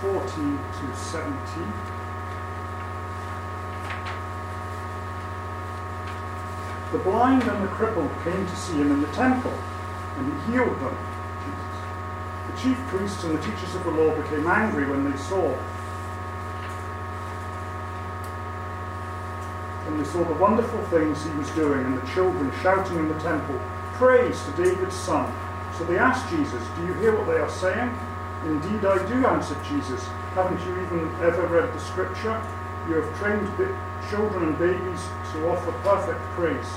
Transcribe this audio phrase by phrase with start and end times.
[0.00, 1.72] 14 to 17.
[6.92, 9.52] The blind and the crippled came to see him in the temple,
[10.16, 10.96] and he healed them.
[12.50, 15.54] The chief priests and the teachers of the law became angry when they saw
[19.86, 23.18] when they saw the wonderful things he was doing and the children shouting in the
[23.20, 23.60] temple,
[23.94, 25.32] Praise to David's son.
[25.76, 27.96] So they asked Jesus, Do you hear what they are saying?
[28.45, 30.07] Indeed, I do, answered Jesus.
[30.35, 32.41] Haven't you even ever read the scripture?
[32.87, 33.47] You have trained
[34.09, 36.69] children and babies to offer perfect praise.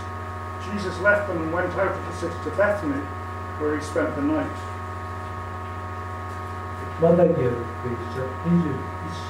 [0.72, 3.02] Jesus left them and went out of the city to Bethany,
[3.58, 4.50] where he spent the night.
[7.00, 8.74] マタイによる福音書21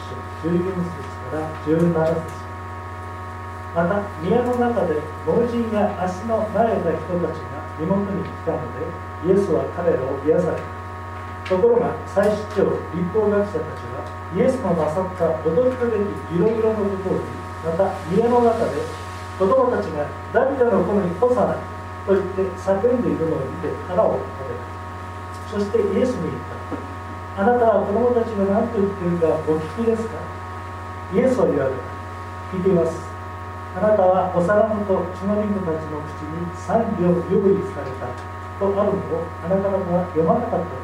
[0.09, 2.49] 章14節から17節
[3.75, 8.87] また宮の中で盲人や足のなえた人たちが身元に来たので
[9.27, 10.72] イエスは彼らを癒された
[11.54, 12.66] ところが祭司長
[12.98, 14.02] 立法学者たちは
[14.34, 17.30] イエスのなさった驚くべきいろいろのことを言い
[17.62, 18.82] また家の中で
[19.38, 21.62] 子供たちがダビデの子に干さない
[22.10, 24.58] と言って叫んでいるのを見て腹を立て
[25.54, 26.42] たそしてイエスに言っ
[27.38, 30.18] たあなたは子供たちが何と言っているかお聞きですか？
[31.14, 31.78] イエスは言われた。
[32.54, 32.98] 聞いています。
[33.78, 38.10] あなたは幼子と血の人たちの口に3両用意された。
[38.62, 40.83] とあるのをあなた方は読まなかった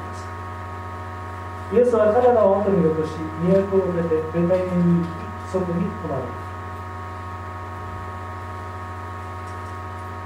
[1.73, 3.13] イエスは彼らを後に残し
[3.43, 6.25] 都を出てベタイネに行きそこに泊まる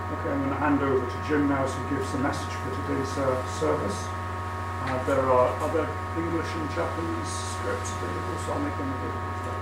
[0.08, 2.70] Okay, I'm going to hand over to Jim now as he gives the message for
[2.70, 4.08] today's uh, service.
[4.82, 5.86] Uh, there are other
[6.16, 9.61] English and Japanese scripts available, so I'll make them available as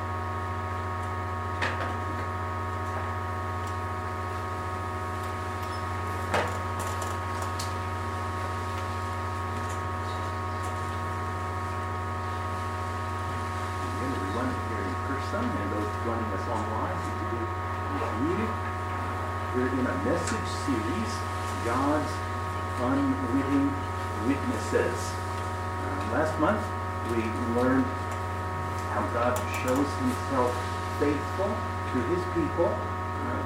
[30.32, 30.56] Himself
[31.00, 31.52] faithful
[31.92, 33.44] to his people, uh,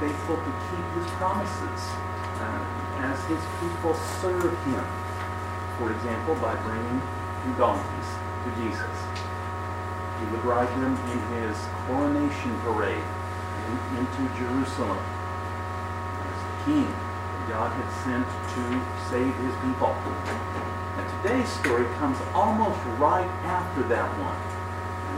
[0.00, 1.80] faithful to keep his promises
[2.40, 2.64] uh,
[3.00, 4.84] as his people serve him.
[5.78, 7.00] For example, by bringing
[7.42, 8.08] two donkeys
[8.44, 8.96] to Jesus.
[10.20, 11.56] He would ride them in his
[11.86, 13.02] coronation parade
[13.68, 14.98] in- into Jerusalem
[16.20, 18.62] as the king that God had sent to
[19.08, 19.96] save his people.
[20.96, 24.53] And today's story comes almost right after that one.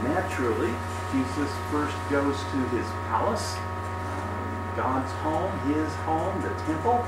[0.03, 0.73] Naturally,
[1.11, 7.05] Jesus first goes to his palace, uh, God's home, his home, the temple.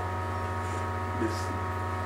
[1.19, 1.33] This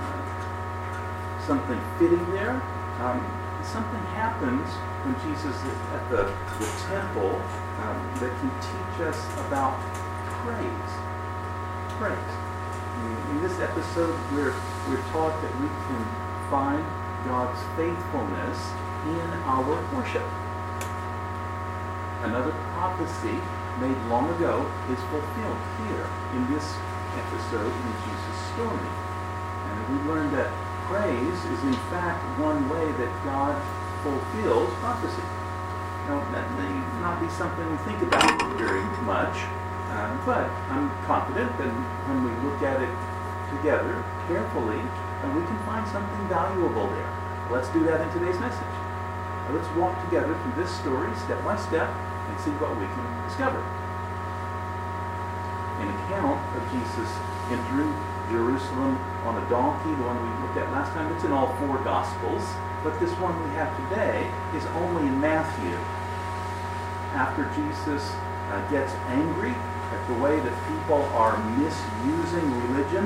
[0.01, 2.61] uh, something fitting there.
[2.99, 3.21] Um,
[3.63, 4.67] something happens
[5.05, 6.23] when Jesus is at the,
[6.59, 7.41] the temple
[7.79, 9.79] um, that can teach us about
[10.43, 10.91] praise.
[11.97, 12.33] Praise.
[12.99, 14.53] In, in this episode, we're,
[14.89, 16.05] we're taught that we can
[16.49, 16.85] find
[17.25, 18.71] God's faithfulness
[19.05, 19.63] in our
[19.95, 20.23] worship.
[22.23, 23.35] Another prophecy
[23.83, 26.63] made long ago is fulfilled here in this
[27.19, 28.87] episode in Jesus' story.
[29.67, 30.47] And we learn that
[30.87, 33.59] praise is in fact one way that God
[34.07, 35.27] fulfills prophecy.
[36.07, 36.71] Now, that may
[37.03, 39.43] not be something we think about very much,
[39.91, 41.71] uh, but I'm confident that
[42.07, 42.95] when we look at it
[43.51, 43.99] together
[44.31, 47.11] carefully, we can find something valuable there.
[47.51, 48.75] Let's do that in today's message.
[49.43, 51.91] Now, let's walk together through this story step by step
[52.33, 53.61] and see what we can discover.
[55.85, 57.09] An account of Jesus
[57.53, 57.93] entering
[58.33, 58.97] Jerusalem
[59.29, 62.41] on a donkey, the one we looked at last time, it's in all four Gospels.
[62.81, 64.25] But this one we have today
[64.57, 65.77] is only in Matthew.
[67.13, 68.01] After Jesus
[68.49, 73.05] uh, gets angry at the way that people are misusing religion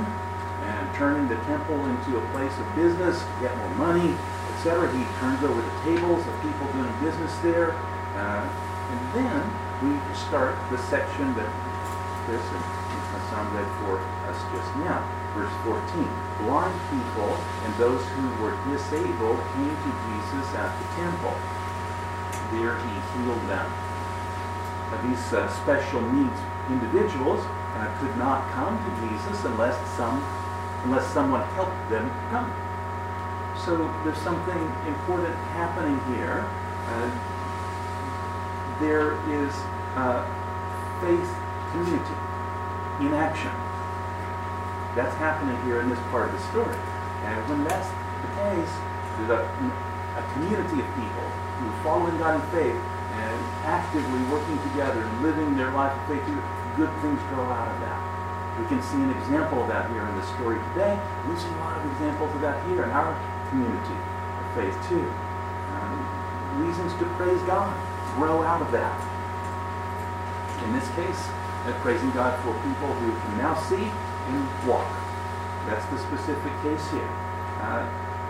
[0.63, 4.15] and turning the temple into a place of business to get more money,
[4.55, 7.75] etc., he turns over the tables of people doing business there.
[8.15, 8.47] Uh,
[8.89, 9.41] and then
[9.83, 11.49] we start the section that
[12.25, 12.63] Chris and
[13.13, 14.99] Hassan read for us just now.
[15.35, 16.07] Verse 14.
[16.43, 17.31] Blind people
[17.63, 21.35] and those who were disabled came to Jesus at the temple.
[22.51, 23.67] There he healed them.
[24.91, 26.39] Now, these uh, special needs
[26.69, 30.23] individuals uh, could not come to Jesus unless some
[30.83, 32.47] unless someone helped them come.
[33.65, 36.47] So there's something important happening here.
[36.87, 37.36] Uh,
[38.79, 39.53] there is
[39.95, 40.23] uh,
[41.01, 41.29] faith
[41.71, 42.17] community
[43.01, 43.51] in action.
[44.95, 46.77] That's happening here in this part of the story.
[47.25, 48.73] And when that's the case,
[49.17, 51.25] There's a, a community of people
[51.57, 52.77] who are following God in faith
[53.17, 56.21] and actively working together and living their life of faith.
[56.77, 57.97] Good things grow out of that.
[58.61, 60.99] We can see an example of that here in the story today.
[61.27, 63.13] We see a lot of examples of that here in our
[63.49, 65.05] community of faith too.
[65.73, 67.73] Um, reasons to praise God
[68.17, 68.97] grow out of that.
[70.65, 71.29] In this case,
[71.69, 74.89] uh, praising God for people who can now see and walk.
[75.69, 77.09] That's the specific case here.
[77.61, 77.85] Uh,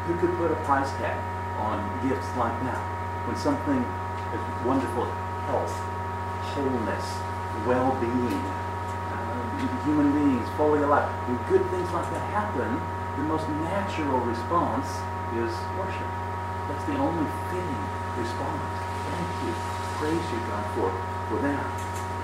[0.06, 1.16] who could put a price tag
[1.56, 2.84] on gifts like that?
[3.28, 5.06] When something is wonderful
[5.48, 5.72] health,
[6.52, 7.08] wholeness,
[7.64, 12.76] well-being, uh, human beings fully alive, when good things like that happen,
[13.16, 14.88] the most natural response
[15.40, 16.12] is worship.
[16.68, 17.84] That's the only fitting
[18.20, 18.87] response.
[19.98, 20.94] Praise you, God, for,
[21.26, 21.66] for that.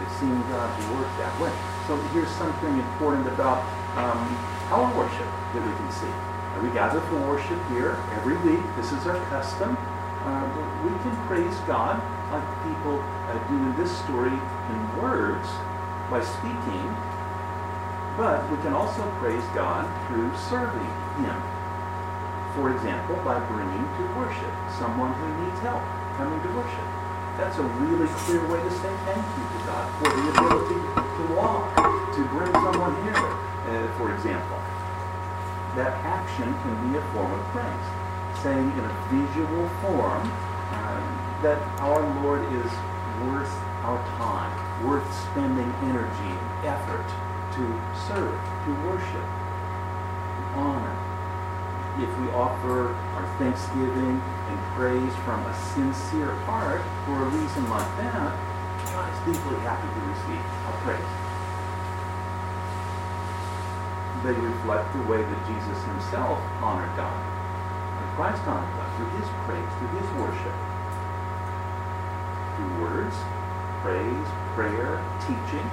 [0.06, 1.52] It's seeing God's work that way.
[1.88, 3.66] So here's something important about
[3.98, 4.22] um,
[4.70, 6.14] our worship that we can see.
[6.62, 8.62] we gather for worship here every week.
[8.78, 9.76] This is our custom.
[10.22, 10.46] Uh,
[10.86, 11.98] we can praise God
[12.30, 15.50] like people uh, do in this story in words
[16.14, 16.86] by speaking,
[18.22, 20.94] but we can also praise God through serving
[21.26, 21.42] Him.
[22.54, 25.82] For example, by bringing to worship someone who needs help
[26.22, 27.03] coming to worship.
[27.38, 30.82] That's a really clear way to say thank you to God for the ability
[31.18, 31.76] to walk,
[32.14, 34.60] to bring someone here, for example.
[35.76, 37.88] That action can be a form of praise,
[38.44, 40.30] saying in a visual form
[40.72, 42.72] uh, that our Lord is
[43.26, 44.54] worth our time,
[44.86, 47.08] worth spending energy, and effort
[47.58, 49.26] to serve, to worship,
[50.38, 50.93] to honor.
[52.00, 54.18] If we offer our thanksgiving
[54.50, 58.34] and praise from a sincere heart for a reason like that,
[58.90, 61.14] God is deeply happy to receive our praise.
[64.26, 67.14] They reflect the way that Jesus himself honored God.
[67.14, 70.58] And Christ honored God through his praise, through his worship.
[72.58, 73.16] Through words,
[73.86, 75.70] praise, prayer, teaching,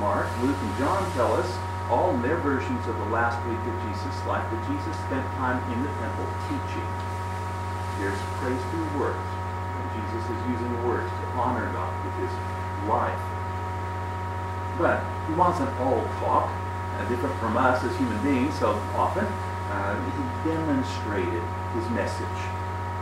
[0.00, 1.58] Mark, Luke, and John tell us,
[1.90, 5.56] all in their versions of the last week of Jesus' life, that Jesus spent time
[5.72, 6.88] in the temple teaching.
[7.98, 9.28] There's praise through words.
[9.72, 12.34] And Jesus is using words to honor God with his
[12.86, 13.20] life.
[14.76, 19.24] But he wasn't all talk, uh, different from us as human beings so often.
[19.24, 21.42] Uh, he demonstrated
[21.74, 22.40] his message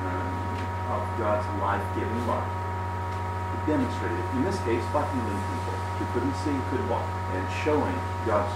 [0.07, 2.47] uh, of God's life-giving love.
[2.47, 7.95] He demonstrated in this case, by healing people who couldn't see, couldn't walk, and showing
[8.25, 8.55] God's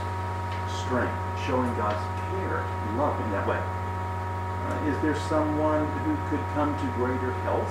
[0.91, 1.15] strength,
[1.47, 2.03] showing God's
[2.35, 3.63] care and love in that way.
[3.63, 7.71] Uh, is there someone who could come to greater health,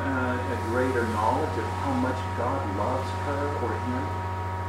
[0.00, 4.02] uh, a greater knowledge of how much God loves her or him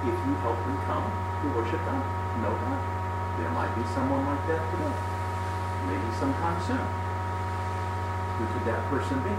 [0.03, 2.03] if you help them come to worship God?
[2.43, 2.83] No doubt.
[3.39, 4.95] There might be someone like that today.
[5.87, 6.83] Maybe sometime soon.
[8.35, 9.31] Who could that person be?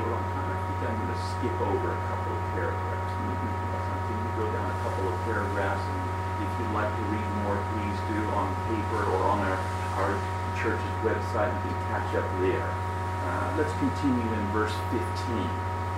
[0.00, 0.50] short on time.
[0.50, 3.14] I think I'm going to skip over a couple of paragraphs.
[3.14, 6.02] I think you go down a couple of paragraphs, and
[6.42, 9.58] if you'd like to read more, please do on paper or on our,
[10.02, 10.12] our
[10.58, 11.54] church's website.
[11.62, 12.66] You can catch up there.
[12.66, 15.46] Uh, let's continue in verse 15.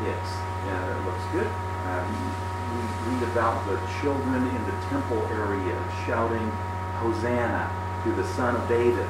[0.05, 0.27] Yes,
[0.69, 1.49] uh, it looks good.
[1.89, 2.05] Um,
[2.73, 6.51] we read about the children in the temple area shouting,
[7.01, 7.71] Hosanna
[8.05, 9.09] to the Son of David.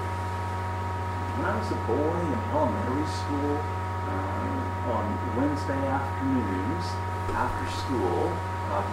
[1.37, 3.57] When I was a boy in elementary school,
[4.93, 6.85] on Wednesday afternoons
[7.33, 8.29] after school,
[8.77, 8.85] a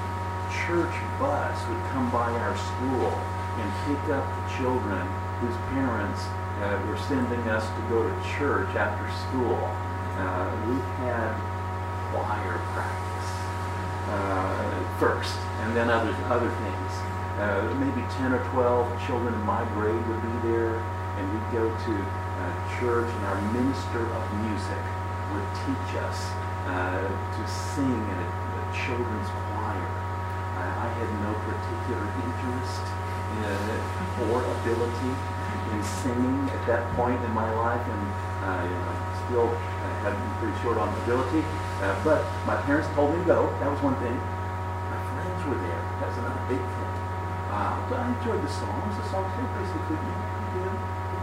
[0.63, 3.11] church bus would come by our school
[3.59, 5.03] and pick up the children
[5.43, 6.23] whose parents
[6.63, 9.59] uh, were sending us to go to church after school.
[10.15, 11.35] Uh, we had
[12.11, 13.29] choir practice
[14.07, 15.35] uh, first,
[15.67, 16.91] and then other other things.
[17.39, 20.79] Uh, maybe 10 or 12 children in my grade would be there,
[21.19, 24.98] and we'd go to uh, church, and our minister of music
[25.33, 26.31] would teach us
[26.65, 29.87] uh, to sing in a, a children's choir.
[30.57, 32.85] Uh, I had no particular interest
[33.37, 35.13] in, or ability
[35.73, 38.05] in singing at that point in my life, and
[38.41, 41.45] uh, you know, still uh, pretty short on ability.
[41.79, 43.47] Uh, but my parents told me to go.
[43.61, 44.17] That was one thing.
[44.17, 45.83] My friends were there.
[46.01, 46.91] That was another big thing.
[47.49, 48.97] Uh, but I enjoyed the songs.
[48.97, 49.97] The songs were basically
[50.53, 50.75] good,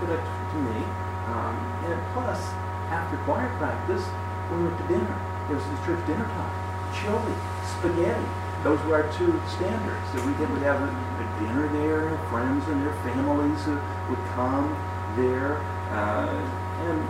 [0.07, 0.79] good to me.
[1.27, 1.55] Um,
[1.90, 2.55] and plus,
[2.90, 4.05] after choir practice,
[4.51, 5.16] we went to dinner.
[5.51, 6.55] It was the church dinner time.
[6.94, 7.35] Chili,
[7.79, 8.27] spaghetti.
[8.62, 10.03] Those were our two standards.
[10.12, 13.77] So we would have a, dinner there, friends and their families who
[14.09, 14.72] would come
[15.16, 15.61] there.
[15.92, 16.33] Uh,
[16.81, 17.01] and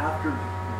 [0.00, 0.32] after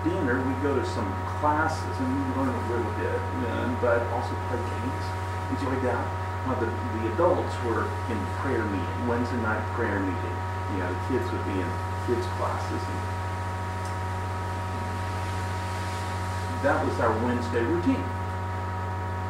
[0.02, 1.08] dinner, we'd go to some
[1.40, 3.20] classes and learn a little bit,
[3.52, 5.04] and, but also play games.
[5.50, 6.06] Enjoyed that.
[6.48, 10.36] how the, the adults were in prayer meeting, Wednesday night prayer meeting.
[10.72, 11.70] You know, the kids would be in
[12.06, 12.80] kids' classes.
[12.80, 13.15] And
[16.66, 18.02] that was our Wednesday routine.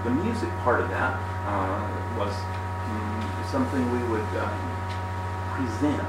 [0.08, 1.84] The music part of that uh,
[2.16, 4.48] was mm, something we would uh,
[5.52, 6.00] present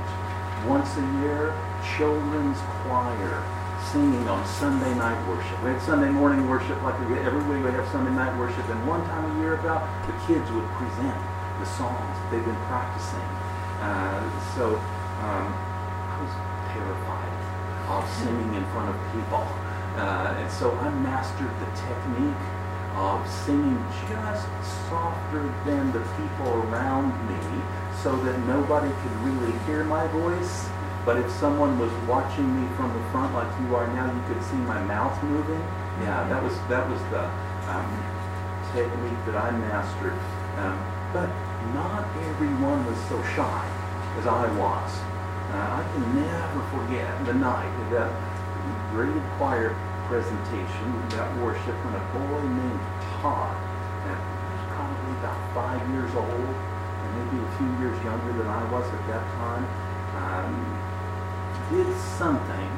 [0.63, 1.51] once a year,
[1.83, 3.43] children's choir
[3.91, 5.61] singing on Sunday night worship.
[5.67, 8.79] We had Sunday morning worship like we every week we have Sunday night worship, and
[8.87, 11.19] one time a year about the kids would present
[11.59, 13.27] the songs that they've been practicing.
[13.83, 14.23] Uh,
[14.55, 14.79] so
[15.27, 15.51] um,
[16.07, 16.31] I was
[16.71, 17.35] terrified
[17.91, 19.66] of singing in front of people.
[19.97, 22.45] Uh, and so I mastered the technique
[22.93, 24.45] of singing just
[24.89, 27.63] softer than the people around me
[28.03, 30.69] so that nobody could really hear my voice.
[31.03, 34.43] But if someone was watching me from the front like you are now, you could
[34.43, 35.61] see my mouth moving.
[36.01, 37.25] Yeah, that was that was the
[37.65, 37.89] um,
[38.73, 40.13] technique that I mastered.
[40.61, 40.77] Um,
[41.11, 41.29] but
[41.73, 43.65] not everyone was so shy
[44.19, 44.91] as I was.
[45.49, 48.11] Uh, I can never forget the night that
[48.91, 49.75] graded choir
[50.07, 52.79] presentation, that worship, when a boy named
[53.19, 53.55] Todd,
[54.07, 58.47] and he was probably about five years old, and maybe a few years younger than
[58.47, 59.67] I was at that time,
[60.15, 60.55] um,
[61.71, 62.69] did something.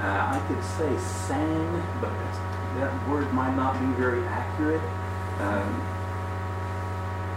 [0.00, 1.68] Uh, I could say sang,
[2.00, 2.12] but
[2.80, 4.82] that word might not be very accurate.
[5.40, 5.68] Um,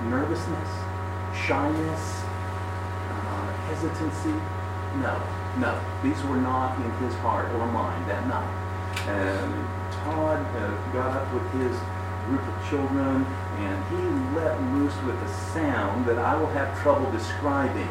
[0.10, 0.72] nervousness,
[1.36, 4.40] shyness, uh, hesitancy.
[5.04, 5.20] No,
[5.60, 8.61] no, these were not in his heart or mind that night.
[9.08, 9.54] And
[9.92, 11.78] Todd uh, got up with his
[12.26, 13.26] group of children
[13.58, 14.02] and he
[14.36, 17.90] let loose with a sound that I will have trouble describing.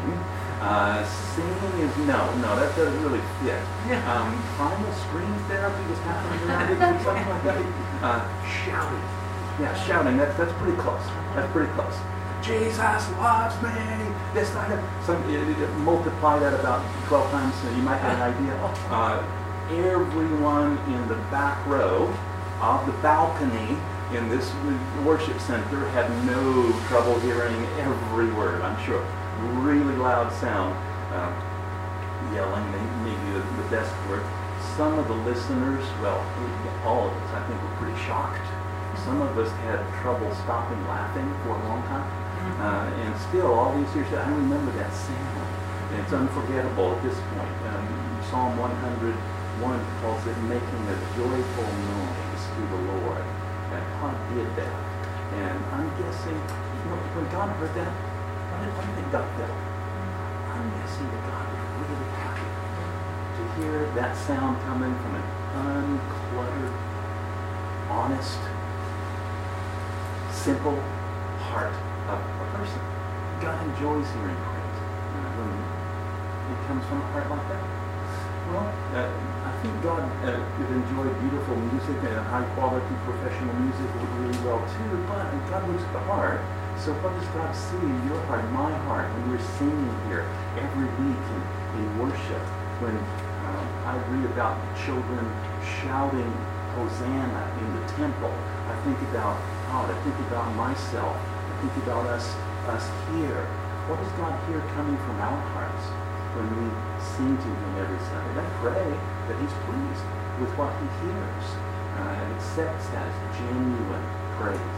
[0.61, 3.61] Uh, singing is no, no, that doesn't really fit.
[4.05, 7.65] Um, primal scream therapy was happening around it, something like that.
[8.01, 8.17] Uh,
[8.65, 8.97] shouting,
[9.61, 10.17] yeah, shouting.
[10.17, 11.05] That's that's pretty close.
[11.35, 11.93] That's pretty close.
[12.41, 12.79] Jesus
[13.21, 13.69] loves me.
[14.33, 18.15] This kind of some it, it, multiply that about twelve times, so you might get
[18.15, 18.55] an idea.
[18.89, 19.21] Uh,
[19.79, 22.13] everyone in the back row
[22.59, 23.77] of the balcony
[24.13, 24.51] in this
[25.05, 29.05] worship center had no trouble hearing every word, I'm sure.
[29.63, 30.75] Really loud sound,
[31.15, 31.31] uh,
[32.35, 32.69] yelling,
[33.03, 34.23] maybe the, the best word.
[34.75, 36.19] Some of the listeners, well,
[36.85, 38.45] all of us, I think, were pretty shocked.
[39.05, 42.05] Some of us had trouble stopping laughing for a long time.
[42.59, 45.47] Uh, and still, all these years, I remember that sound.
[45.99, 47.55] It's unforgettable at this point.
[47.67, 49.15] Um, Psalm 100
[49.61, 53.21] one calls it making a joyful noise to the Lord.
[53.69, 54.75] And God did that.
[55.37, 59.53] And I'm guessing, you know, when God heard that, what did, what did God felt?
[59.53, 62.49] I'm guessing that God was really happy
[63.37, 66.73] to hear that sound coming from an uncluttered,
[67.87, 68.41] honest,
[70.33, 70.75] simple
[71.47, 71.77] heart
[72.09, 72.81] of a person.
[73.39, 74.77] God enjoys hearing praise
[75.37, 77.63] when it comes from a heart like that.
[78.51, 84.33] Well, uh, think God uh, could enjoy beautiful music and high quality professional music really
[84.41, 86.41] well too, but God looks at the heart.
[86.81, 90.25] So what does God see in your heart, my heart, when we're singing here
[90.57, 91.41] every week in,
[91.77, 92.41] in worship?
[92.81, 95.21] When um, I read about children
[95.61, 96.33] shouting
[96.73, 98.33] Hosanna in the temple,
[98.65, 99.37] I think about
[99.69, 102.33] God, I think about myself, I think about us,
[102.65, 103.45] us here.
[103.85, 106.10] What does God hear coming from our hearts?
[106.35, 106.67] When we
[106.99, 108.39] sing to him every Sunday.
[108.39, 108.87] I pray
[109.27, 110.05] that he's pleased
[110.39, 111.45] with what he hears
[111.99, 114.07] uh, and accepts as genuine
[114.39, 114.77] praise.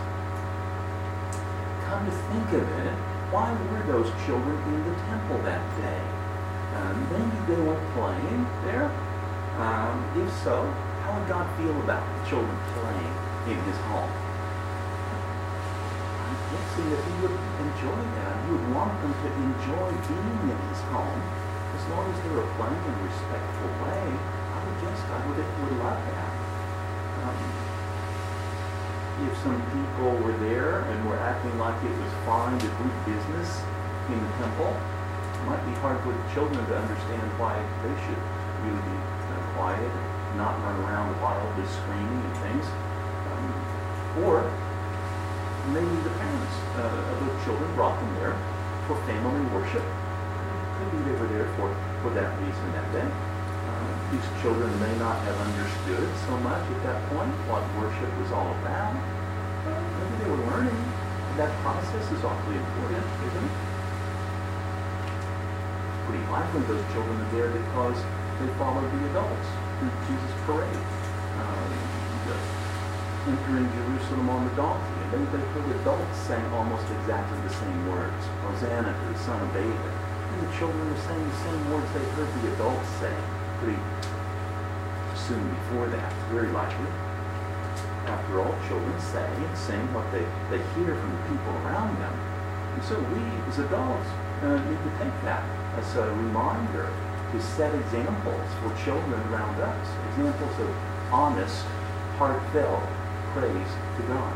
[1.85, 2.93] Come to think of it,
[3.29, 6.01] why were those children in the temple that day?
[6.73, 8.89] Um, maybe they were playing there.
[9.61, 10.65] Um, if so,
[11.01, 13.13] how would God feel about the children playing
[13.53, 14.22] in his home?
[16.53, 18.33] I'm guessing that he would enjoy that.
[18.45, 21.21] He would want them to enjoy being in his home
[21.73, 25.77] as long as they're playing in a respectful way, I would guess God would, would
[25.81, 26.31] love that.
[27.25, 27.41] Um,
[29.25, 33.49] if some people were there and were acting like it was fine to do business
[34.13, 38.21] in the temple, it might be hard for the children to understand why they should
[38.61, 42.65] really be uh, quiet and not run around wildly screaming and things.
[43.33, 44.45] Um, or
[45.71, 48.35] maybe the parents uh, of the children brought them there
[48.87, 49.83] for family worship
[50.83, 51.71] maybe they were there for,
[52.01, 53.07] for that reason that day.
[53.07, 58.31] Uh, these children may not have understood so much at that point what worship was
[58.31, 58.95] all about.
[59.63, 60.75] But maybe they were learning.
[60.75, 63.55] And that process is awfully important, isn't it?
[66.05, 67.97] Pretty likely those children are there because
[68.43, 69.49] they followed the adults
[69.79, 70.83] through Jesus' parade.
[71.39, 71.71] Um,
[72.27, 72.62] the
[73.27, 74.95] entering Jerusalem on the donkey.
[74.99, 78.21] And they, they heard the adults saying almost exactly the same words.
[78.43, 79.93] Hosanna to the son of David.
[80.33, 83.25] And the children were saying the same words they heard the adults saying
[83.63, 83.79] pretty
[85.15, 86.91] soon before that, very likely.
[88.11, 92.15] After all, children say and sing what they, they hear from the people around them.
[92.75, 94.09] And so we, as adults,
[94.43, 95.45] uh, need to take that
[95.79, 96.91] as a reminder
[97.31, 100.69] to set examples for children around us, examples of
[101.13, 101.63] honest,
[102.19, 102.83] heartfelt
[103.33, 104.33] praise to God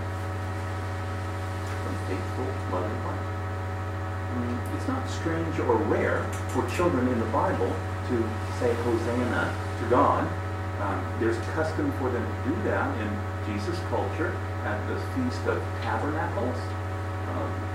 [1.69, 2.97] from faithful, loving.
[4.35, 7.73] Mm, It's not strange or rare for children in the Bible
[8.09, 8.15] to
[8.59, 10.27] say Hosanna to God.
[10.81, 13.09] Um, there's custom for them to do that in
[13.45, 16.57] Jesus' culture at the Feast of Tabernacles.
[17.33, 17.66] Um,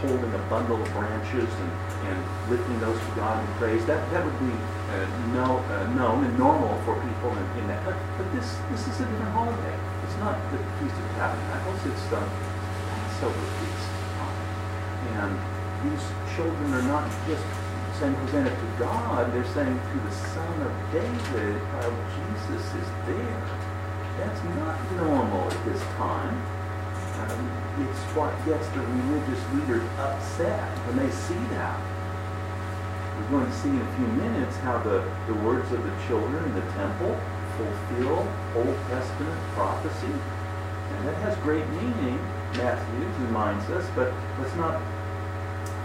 [0.00, 1.72] holding a bundle of branches and,
[2.08, 2.18] and
[2.50, 3.84] lifting those to God in praise.
[3.86, 7.84] That, that would be uh, no, uh, known and normal for people in, in that.
[7.84, 9.76] But, but this, this is a different holiday.
[10.06, 11.80] It's not the Feast of Tabernacles.
[11.90, 13.88] It's the Passover feast.
[15.18, 15.34] And
[15.82, 17.44] these children are not just
[17.98, 23.42] saying Hosanna to God, they're saying to the Son of David, how Jesus is there.
[24.18, 26.57] That's not normal at this time.
[27.18, 31.78] Um, it's what gets the religious leaders upset when they see that.
[33.18, 36.38] We're going to see in a few minutes how the, the words of the children
[36.38, 37.18] in the temple
[37.58, 38.22] fulfill
[38.54, 40.14] Old Testament prophecy.
[40.14, 42.18] And that has great meaning,
[42.54, 44.78] Matthew reminds us, but let's not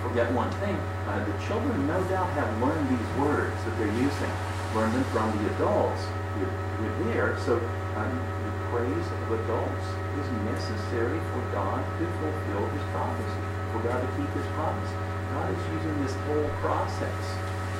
[0.05, 0.77] forget one thing.
[1.09, 4.31] Uh, the children no doubt have learned these words that they're using,
[4.77, 6.05] learned them from the adults
[6.37, 7.37] who are there.
[7.41, 7.57] So
[7.97, 8.13] um,
[8.45, 9.87] the praise of adults
[10.19, 13.41] is necessary for God to fulfill his prophecy,
[13.73, 14.91] for God to keep his promise.
[15.33, 17.23] God is using this whole process.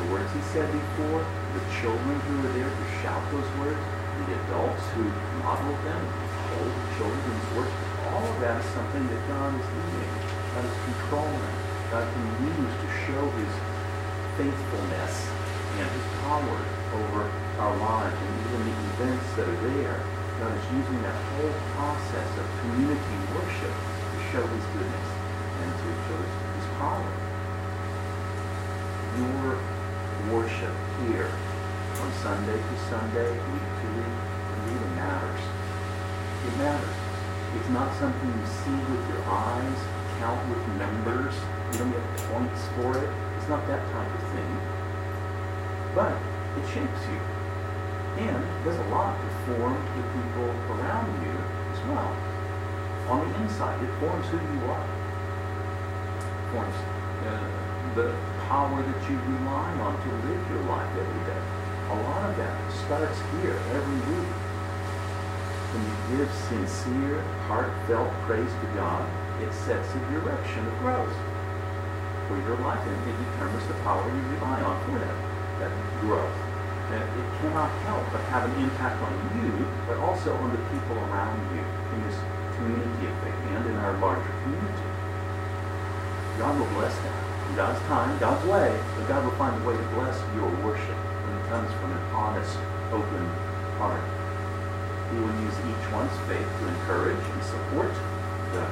[0.01, 1.21] The words he said before,
[1.53, 3.77] the children who were there to shout those words,
[4.25, 5.05] the adults who
[5.45, 6.01] modeled them,
[6.53, 7.73] hold children's words,
[8.09, 10.13] all of that is something that God is leading.
[10.53, 11.55] God is controlling.
[11.93, 13.53] God can use to show his
[14.37, 15.13] faithfulness
[15.77, 16.57] and his power
[16.97, 17.21] over
[17.57, 20.22] our lives and even the events that are there.
[20.43, 25.09] God is using that whole process of community worship to show his goodness
[25.63, 27.11] and to show his, his power.
[29.23, 29.55] Your
[30.35, 30.75] worship
[31.07, 31.31] here
[31.95, 35.43] from Sunday to Sunday, week to week, it really matters.
[36.43, 36.97] It matters.
[37.55, 39.79] It's not something you see with your eyes,
[40.19, 41.35] count with numbers,
[41.71, 43.09] you don't get points for it.
[43.39, 44.51] It's not that type of thing.
[45.95, 46.19] But
[46.59, 47.32] it shapes you.
[48.17, 51.33] And does a lot to form the people around you
[51.73, 52.11] as well.
[53.09, 54.87] On the inside, it forms who you are.
[56.21, 56.77] It forms
[57.25, 57.63] uh,
[57.95, 58.15] the
[58.47, 61.43] power that you rely on to live your life every day.
[61.89, 64.33] A lot of that starts here every week.
[65.73, 69.03] When you give sincere, heartfelt praise to God,
[69.41, 71.17] it sets a direction of growth
[72.27, 75.17] for your life and it determines the power you rely on for that,
[75.59, 76.52] that growth.
[76.93, 80.93] And it cannot help but have an impact on you, but also on the people
[81.09, 82.17] around you in this
[82.53, 84.89] community of faith and in our larger community.
[86.37, 87.17] God will bless that.
[87.49, 90.97] In God's time, God's way, but God will find a way to bless your worship
[91.25, 92.57] when it comes from an honest,
[92.93, 93.25] open
[93.81, 94.05] heart.
[95.09, 97.93] He will use each one's faith to encourage and support
[98.53, 98.65] the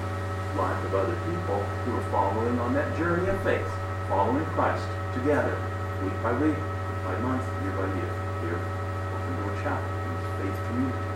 [0.62, 3.66] life of other people who are following on that journey of faith,
[4.10, 5.58] following Christ together,
[6.06, 6.58] week by week,
[7.04, 8.12] by month, year by year,
[8.42, 11.12] here Open Door Chapel, in this faith community.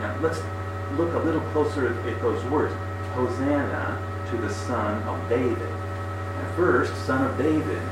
[0.00, 0.40] Now, let's
[0.96, 2.74] look a little closer at, those words.
[3.14, 3.98] Hosanna
[4.30, 5.58] to the Son of David.
[5.60, 7.82] At first, Son of David,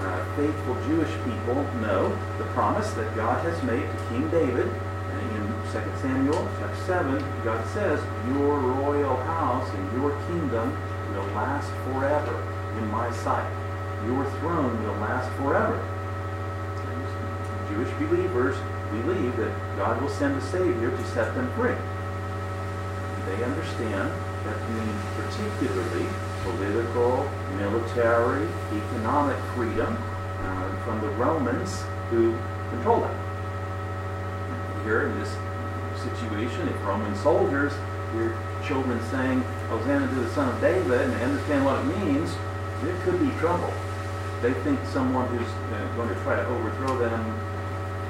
[0.00, 4.68] uh, faithful Jewish people know the promise that God has made to King David.
[4.68, 10.76] And in 2 Samuel chapter 7, God says, Your royal house and your kingdom
[11.14, 12.36] will last forever
[12.78, 13.65] in my sight.
[14.06, 15.82] Your throne will last forever.
[17.68, 18.56] Jewish believers
[18.90, 21.74] believe that God will send a Savior to set them free.
[23.26, 24.12] They understand
[24.44, 26.06] that means particularly
[26.44, 32.38] political, military, economic freedom uh, from the Romans who
[32.70, 33.16] control them.
[34.84, 35.34] Here in this
[36.04, 37.72] situation, if Roman soldiers
[38.12, 42.32] hear children saying, Hosanna to the Son of David, and understand what it means,
[42.82, 43.72] there could be trouble.
[44.42, 47.20] They think someone who's uh, going to try to overthrow them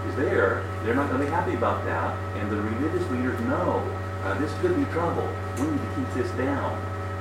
[0.08, 0.64] is there.
[0.82, 2.16] They're not going to be happy about that.
[2.36, 3.82] And the religious leaders know
[4.24, 5.28] uh, this could be trouble.
[5.56, 6.74] We need to keep this down.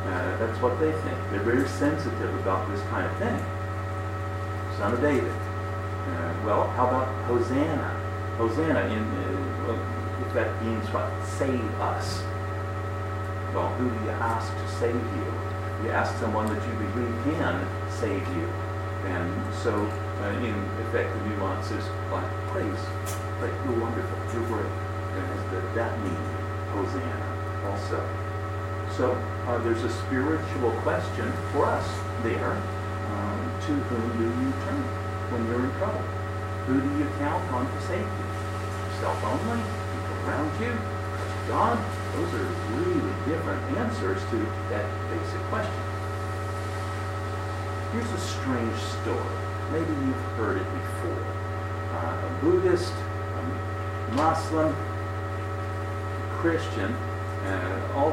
[0.06, 1.18] Uh, that's what they think.
[1.32, 3.39] They're very sensitive about this kind of thing.
[4.78, 5.32] Son of David.
[5.32, 7.89] Uh, well, how about Hosanna?
[8.38, 8.82] Hosanna.
[8.89, 9.02] In,
[9.70, 11.10] uh, if that means what?
[11.26, 12.22] Save us.
[13.54, 15.26] Well, who do you ask to save you?
[15.84, 18.50] You ask someone that you believe can save you.
[19.06, 20.56] And so, uh, in
[20.88, 22.84] effect, the nuance is like praise.
[23.41, 24.65] Like, you're wonderful, you're great.
[24.65, 26.30] And has the, that meaning,
[26.74, 28.02] Hosanna, also.
[28.98, 29.13] So,
[29.48, 31.88] uh, there's a spiritual question for us
[32.24, 32.54] there.
[32.54, 33.38] Um,
[33.68, 34.82] to whom do you turn
[35.30, 36.02] when you're in trouble?
[36.65, 38.26] Who do you count on for safety?
[39.00, 39.62] Self only?
[39.62, 40.74] People around you?
[41.48, 41.78] God?
[42.15, 42.50] Those are
[42.82, 44.38] really different answers to
[44.74, 45.94] that basic question.
[47.95, 49.36] Here's a strange story.
[49.71, 51.23] Maybe you've heard it before.
[51.93, 58.12] Uh, a Buddhist, a Muslim, a Christian, uh, all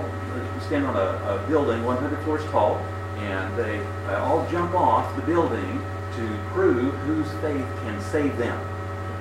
[0.66, 2.76] stand on a, a, building 100 floors tall,
[3.16, 8.56] and they uh, all jump off the building to prove whose faith can save them.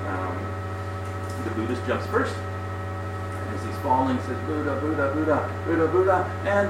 [0.05, 0.37] Um,
[1.43, 2.35] the Buddhist jumps first.
[2.35, 6.41] As he's falling, says, Buddha, Buddha, Buddha, Buddha, Buddha.
[6.45, 6.69] And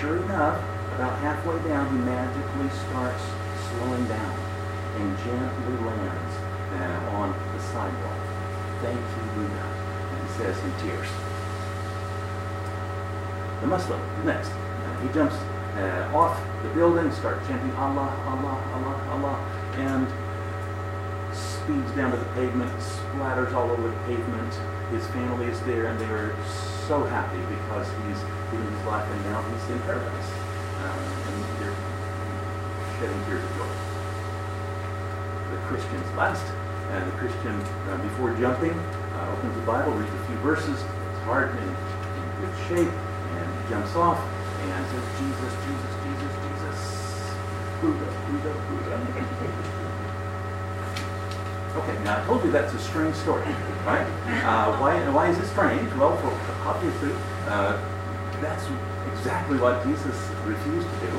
[0.00, 0.60] sure enough,
[1.00, 3.24] about halfway down, he magically starts
[3.72, 4.36] slowing down
[5.00, 6.34] and gently lands
[6.76, 8.20] uh, on the sidewalk.
[8.84, 9.64] Thank you, Buddha.
[10.12, 11.08] And he says in tears.
[13.62, 14.50] The Muslim, next.
[14.50, 15.36] Uh, he jumps
[15.80, 19.36] uh, off the building, starts chanting Allah, Allah, Allah, Allah,
[19.80, 20.04] and
[21.32, 24.52] speeds down to the pavement, splatters all over the pavement.
[24.92, 26.36] His family is there, and they are
[26.86, 28.20] so happy because he's
[28.52, 30.39] given his life, and now he's in paradise
[31.58, 31.76] they're
[32.98, 33.70] shedding tears of joy.
[35.52, 36.46] The Christian's last,
[36.90, 37.54] and the Christian,
[37.90, 42.26] uh, before jumping, uh, opens the Bible, reads a few verses, it's hard and in
[42.40, 46.78] good shape, and jumps off and says, Jesus, Jesus, Jesus, Jesus,
[47.80, 48.96] Buddha, Buddha, Buddha.
[51.76, 53.46] Okay, now I told you that's a strange story,
[53.86, 54.06] right?
[54.44, 55.90] Uh, why, why is it strange?
[55.94, 56.34] Well, for,
[56.68, 57.12] obviously,
[57.46, 57.78] uh,
[58.42, 58.66] that's
[59.20, 60.16] exactly what Jesus
[60.48, 61.12] refused to do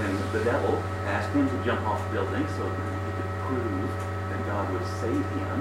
[0.00, 3.92] when the devil asked him to jump off the building so that he could prove
[4.32, 5.56] that God would save him.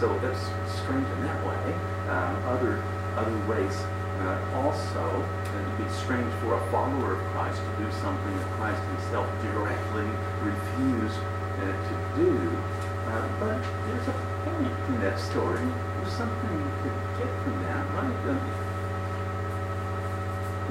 [0.00, 0.40] So that's
[0.80, 1.76] strange in that way.
[2.08, 2.80] Um, other
[3.20, 3.76] other ways
[4.24, 8.80] uh, also, uh, it's strange for a follower of Christ to do something that Christ
[8.96, 10.08] himself directly
[10.40, 12.32] refused uh, to do.
[12.32, 14.16] Uh, but there's a
[14.48, 15.68] point in that story.
[16.00, 18.69] There's something you could get from that, right?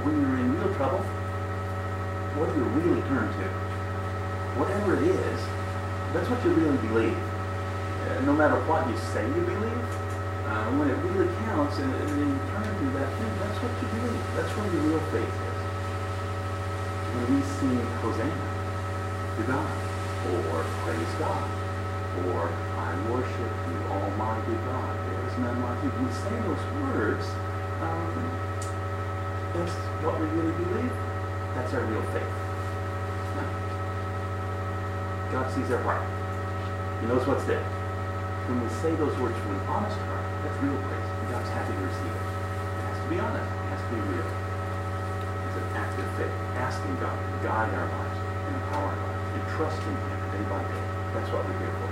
[0.03, 0.99] When you're in real trouble,
[2.37, 3.45] what do you really turn to?
[4.55, 5.39] Whatever it is,
[6.13, 7.17] that's what you really believe.
[7.17, 9.85] Uh, no matter what you say you believe,
[10.49, 13.87] uh, when it really counts and, and you turn to that thing, that's what you
[14.01, 14.25] believe.
[14.33, 15.59] That's where your real faith is.
[17.13, 19.69] When we sing Hosanna to God,
[20.29, 21.45] or praise God,
[22.27, 25.91] or I worship you, Almighty God, there is none like you.
[26.01, 27.25] We say those words,
[27.83, 28.48] um,
[29.59, 29.75] that's
[30.07, 30.93] what we really believe,
[31.51, 32.31] that's our real faith.
[35.35, 36.01] God sees our heart.
[37.03, 37.61] He knows what's there.
[38.49, 41.09] When we say those words from an honest heart, that's real praise.
[41.29, 42.25] God's happy to receive it.
[42.25, 43.45] It has to be honest.
[43.45, 44.25] It has to be real.
[44.25, 49.27] It's an act of faith, asking God to guide our lives and empower our lives
[49.37, 50.85] and trusting Him day by day.
[51.13, 51.91] That's what we're here for.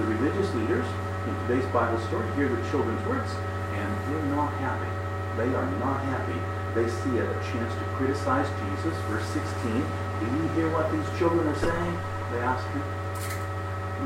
[0.00, 0.88] The religious leaders
[1.28, 3.28] in today's Bible story hear the children's words
[3.76, 4.88] and they're not happy.
[5.36, 6.40] They are not happy
[6.74, 8.94] they see a chance to criticize Jesus.
[9.10, 11.94] Verse 16, do you hear what these children are saying?
[12.30, 12.84] They ask him.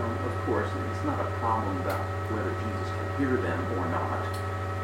[0.01, 2.01] No, of course, it's not a problem about
[2.33, 4.25] whether Jesus can hear them or not.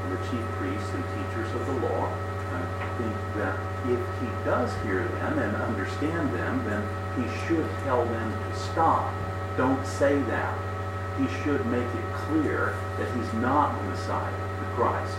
[0.04, 2.60] And the chief priests and teachers of the law uh,
[3.00, 3.56] think that
[3.88, 6.84] if he does hear them and understand them, then
[7.16, 9.08] he should tell them to stop.
[9.56, 10.52] Don't say that.
[11.16, 15.16] He should make it clear that he's not the Messiah, the Christ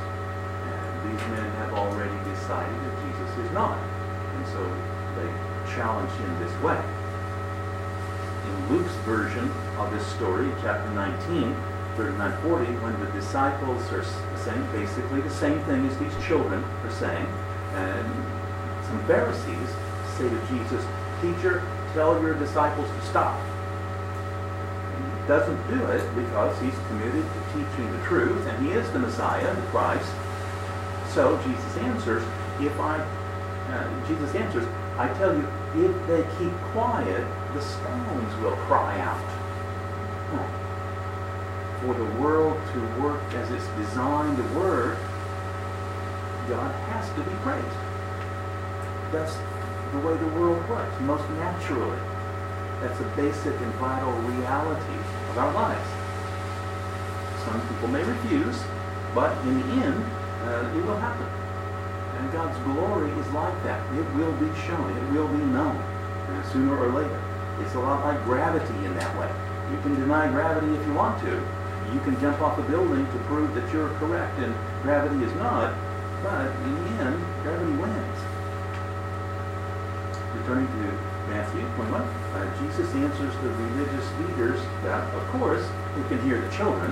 [1.30, 3.78] men have already decided that Jesus is not.
[3.78, 4.62] And so
[5.16, 5.30] they
[5.76, 6.80] challenge him this way.
[8.48, 11.56] In Luke's version of this story, chapter 19,
[11.96, 14.04] 39 40, when the disciples are
[14.44, 17.28] saying basically the same thing as these children are saying,
[17.76, 18.08] and
[18.88, 19.70] some Pharisees
[20.18, 20.84] say to Jesus,
[21.22, 21.62] Teacher,
[21.94, 23.38] tell your disciples to stop.
[23.38, 28.90] And he doesn't do it because he's committed to teaching the truth, and he is
[28.92, 30.12] the Messiah, the Christ,
[31.14, 32.24] so Jesus answers,
[32.60, 38.56] if I, uh, Jesus answers, I tell you, if they keep quiet, the stones will
[38.68, 39.42] cry out.
[41.82, 44.98] For the world to work as it's designed to work,
[46.48, 47.82] God has to be praised.
[49.12, 49.36] That's
[49.92, 52.00] the way the world works, most naturally.
[52.82, 55.00] That's a basic and vital reality
[55.32, 55.90] of our lives.
[57.46, 58.62] Some people may refuse,
[59.14, 60.06] But in the end,
[60.48, 61.28] uh, it will happen.
[62.18, 63.82] And God's glory is like that.
[63.98, 64.86] It will be shown.
[64.98, 67.22] It will be known uh, sooner or later.
[67.60, 69.32] It's a lot like gravity in that way.
[69.72, 71.32] You can deny gravity if you want to.
[71.94, 75.76] You can jump off a building to prove that you're correct and gravity is not.
[76.24, 78.20] But in the end, gravity wins.
[80.38, 86.22] Returning to Matthew 21, uh, Jesus answers the religious leaders that, of course, who can
[86.22, 86.92] hear the children.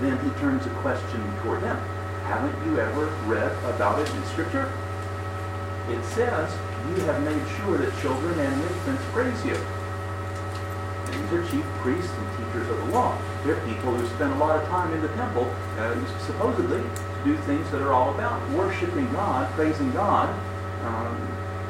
[0.00, 1.76] Then he turns a question toward them.
[2.24, 4.70] Haven't you ever read about it in Scripture?
[5.88, 6.52] It says,
[6.90, 9.56] you have made sure that children and infants praise you.
[11.08, 13.18] These are chief priests and teachers of the law.
[13.44, 15.44] They're people who spend a lot of time in the temple,
[15.78, 20.28] uh, supposedly to do things that are all about worshiping God, praising God.
[20.84, 21.16] Um,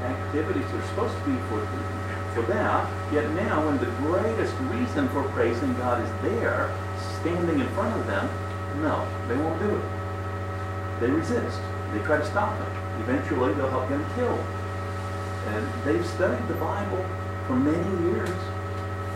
[0.04, 1.64] activities are supposed to be for,
[2.34, 2.90] for that.
[3.12, 6.74] Yet now, when the greatest reason for praising God is there,
[7.20, 8.28] standing in front of them,
[8.82, 9.84] no, they won't do it.
[11.00, 11.60] They resist.
[11.92, 12.72] They try to stop them.
[13.00, 14.44] Eventually, they'll help them killed.
[15.54, 17.04] And they've studied the Bible
[17.46, 18.38] for many years.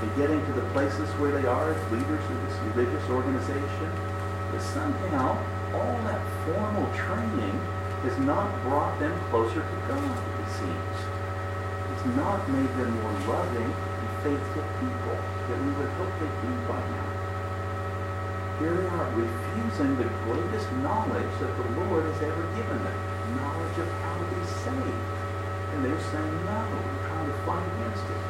[0.00, 3.90] They're getting to the places where they are as leaders of this religious organization.
[4.50, 5.38] But somehow,
[5.74, 7.54] all that formal training
[8.02, 10.96] has not brought them closer to God, it seems.
[11.94, 16.52] It's not made them more loving and faithful people that we would hope they'd be
[16.66, 17.11] by now.
[18.62, 22.98] Here they are refusing the greatest knowledge that the Lord has ever given them,
[23.34, 25.02] knowledge of how to be saved.
[25.74, 28.22] And they're saying no, we're trying to fight against it.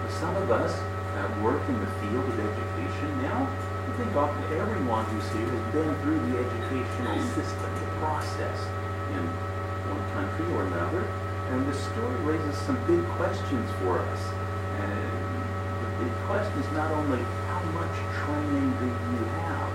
[0.00, 0.72] But Some of us
[1.12, 3.44] that work in the field of education now.
[3.44, 8.56] I think often everyone who's here has been through the educational system, the process
[9.12, 9.22] in
[9.92, 11.04] one country or another.
[11.52, 14.22] And this story raises some big questions for us.
[14.80, 15.12] And
[15.84, 17.20] the big question is not only
[18.22, 19.72] training do you have?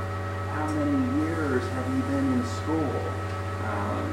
[0.56, 2.95] How many years have you been in school?
[3.68, 4.08] Um,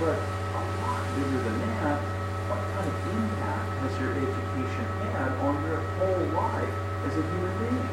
[0.00, 2.00] but a lot bigger than that,
[2.48, 7.54] what kind of impact has your education had on your whole life as a human
[7.60, 7.88] being?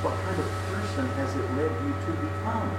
[0.00, 2.72] What kind of person has it led you to become?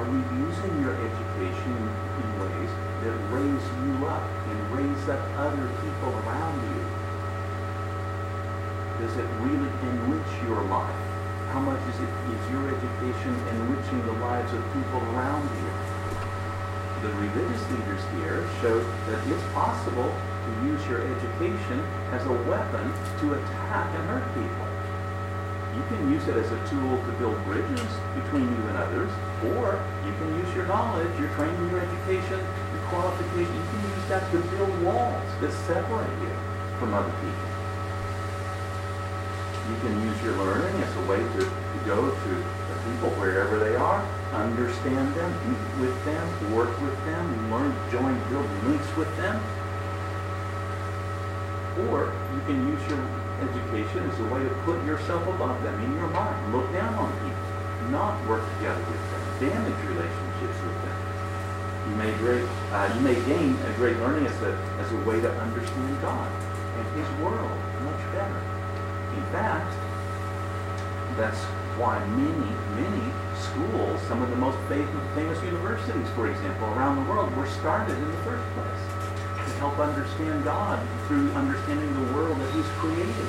[0.00, 2.72] Are you using your education in ways
[3.04, 6.83] that raise you up and raise up other people around you?
[9.04, 10.96] Does it really enrich your life?
[11.52, 15.68] How much is it is your education enriching the lives of people around you?
[17.04, 21.84] The religious leaders here show that it's possible to use your education
[22.16, 22.88] as a weapon
[23.20, 24.66] to attack and hurt people.
[25.76, 29.12] You can use it as a tool to build bridges between you and others,
[29.52, 34.06] or you can use your knowledge, your training, your education, your qualification, you can use
[34.08, 36.32] that to build walls that separate you
[36.80, 37.53] from other people.
[39.64, 42.30] You can use your learning as a way to, to go to
[42.68, 48.12] the people wherever they are, understand them, meet with them, work with them, learn, join,
[48.28, 49.40] build links with them.
[51.88, 53.00] Or you can use your
[53.40, 56.36] education as a way to put yourself above them in your mind.
[56.52, 57.48] Look down on people,
[57.88, 60.98] not work together with them, damage relationships with them.
[61.88, 65.20] You may great, uh, you may gain a great learning as a as a way
[65.20, 66.28] to understand God
[66.76, 68.53] and His world much better.
[71.16, 71.38] That's
[71.78, 73.06] why many, many
[73.38, 78.10] schools, some of the most famous universities, for example, around the world, were started in
[78.10, 78.82] the first place
[79.46, 83.28] to help understand God through understanding the world that He's created.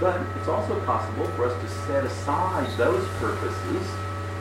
[0.00, 3.84] But it's also possible for us to set aside those purposes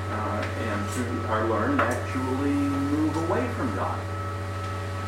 [0.10, 2.56] uh, and through our learning actually
[2.95, 3.99] move away from God,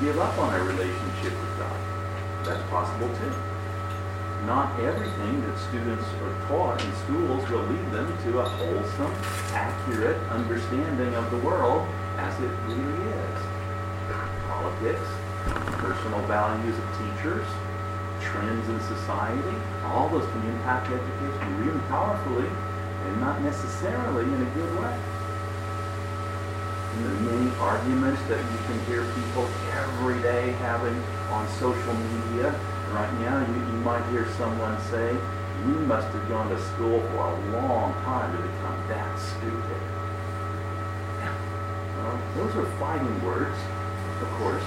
[0.01, 1.79] give up on our relationship with God.
[2.45, 3.54] That's possible too.
[4.45, 9.11] Not everything that students are taught in schools will lead them to a wholesome,
[9.57, 11.87] accurate understanding of the world
[12.17, 13.39] as it really is.
[14.45, 15.09] Politics,
[15.81, 17.47] personal values of teachers,
[18.21, 24.49] trends in society, all those can impact education really powerfully and not necessarily in a
[24.53, 24.93] good way.
[26.93, 31.01] And the many arguments that you can hear people every day having
[31.33, 32.53] on social media.
[32.95, 35.11] Right now, you, you might hear someone say,
[35.67, 39.83] you must have gone to school for a long time to become that stupid.
[41.99, 43.59] Well, those are fighting words,
[44.23, 44.63] of course,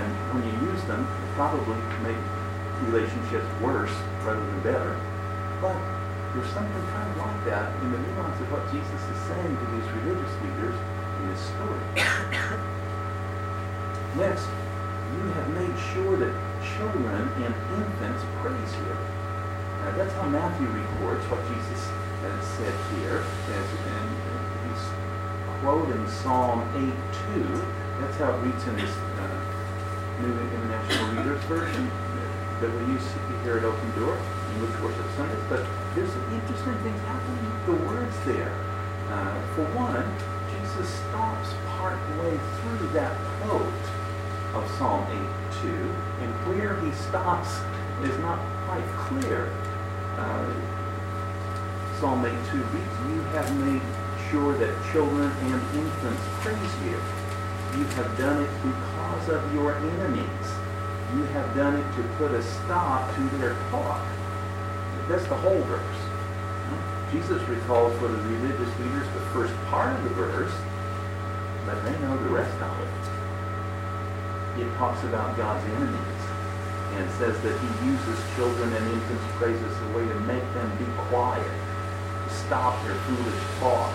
[0.00, 2.16] and when you use them, they probably make
[2.88, 3.92] relationships worse
[4.24, 4.96] rather than better.
[5.60, 5.76] But
[6.32, 9.66] there's something kind of like that in the nuance of what Jesus is saying to
[9.76, 10.76] these religious leaders
[11.20, 11.84] in this story.
[14.16, 14.48] Next,
[15.14, 16.32] you have made sure that
[16.76, 18.94] children and infants praise you.
[19.84, 23.22] Now, that's how Matthew records what Jesus uh, as said here,
[23.54, 23.68] as,
[24.66, 24.84] he's
[25.60, 27.64] quoting Psalm 8.2.
[28.00, 29.38] That's how it reads in this uh,
[30.20, 31.90] New International Reader's Version
[32.60, 33.06] that we use
[33.44, 35.38] here at Open Door, in English Worship Sundays.
[35.48, 35.62] But
[35.94, 38.50] there's some interesting things happening with the words there.
[39.08, 40.04] Uh, for one,
[40.50, 43.97] Jesus stops part way through that quote
[44.58, 45.70] of Psalm 8.2,
[46.22, 47.60] and where he stops
[48.02, 49.52] is not quite clear.
[50.18, 50.50] Uh,
[52.00, 53.82] Psalm 8.2 reads, You have made
[54.30, 56.98] sure that children and infants praise you.
[57.78, 60.46] You have done it because of your enemies.
[61.14, 64.04] You have done it to put a stop to their talk.
[65.08, 65.98] That's the whole verse.
[67.12, 70.52] Jesus recalls for the religious leaders the first part of the verse,
[71.64, 73.17] but they know the rest of it.
[74.58, 76.22] It talks about God's enemies
[76.98, 80.66] and says that he uses children and infants' praises as a way to make them
[80.82, 83.94] be quiet, to stop their foolish talk.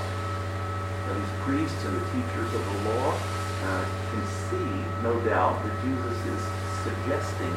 [1.03, 4.71] Now, these priests and the teachers of the law uh, can see,
[5.03, 6.41] no doubt, that Jesus is
[6.87, 7.55] suggesting,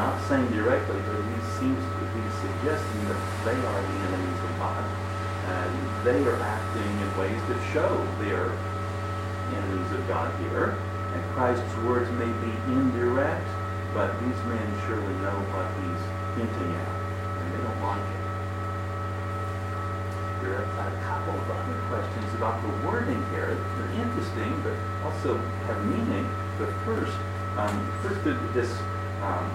[0.00, 4.52] not saying directly, but he seems to be suggesting that they are the enemies of
[4.64, 4.84] God.
[5.44, 5.72] And
[6.08, 7.92] they are acting in ways that show
[8.24, 8.48] they are
[9.52, 10.72] enemies of God here.
[11.14, 13.46] And Christ's words may be indirect,
[13.94, 16.02] but these men surely know what he's
[16.34, 16.90] hinting at,
[17.38, 18.24] and they don't like it.
[20.42, 23.54] There are a couple of other questions about the wording here.
[23.54, 24.74] They're interesting, but
[25.06, 25.38] also
[25.70, 26.26] have meaning.
[26.58, 27.16] But first,
[27.56, 28.18] um, first
[28.52, 28.74] this
[29.22, 29.46] um,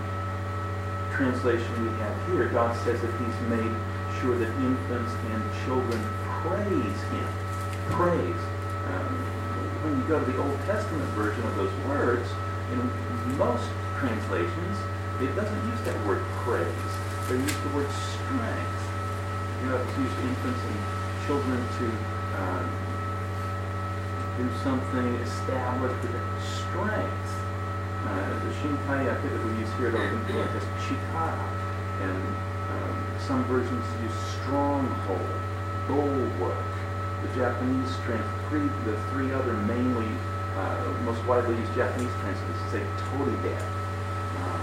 [1.11, 3.75] translation we have here, God says that he's made
[4.21, 5.99] sure that infants and children
[6.39, 7.27] praise him.
[7.91, 8.41] Praise.
[8.87, 9.38] Um,
[9.83, 12.27] when you go to the Old Testament version of those words,
[12.71, 12.79] in
[13.37, 13.63] most
[13.97, 14.75] translations,
[15.21, 16.91] it doesn't use that word praise.
[17.27, 18.81] They use the word strength.
[19.63, 20.79] You know, it's used infants and
[21.27, 21.85] children to
[22.39, 22.63] uh,
[24.37, 27.31] do something establish with strength.
[28.03, 31.47] Uh, the Shinkaiyaku that we use here at Olympia has chikara,
[32.03, 32.23] and
[32.71, 35.35] um, some versions use stronghold,
[35.87, 36.78] bulwark.
[37.21, 40.07] The Japanese strength, three, the three other mainly
[40.55, 43.59] uh, most widely used Japanese translations say toride.
[44.43, 44.61] Um,